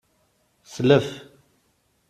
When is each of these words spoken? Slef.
Slef. 0.73 1.07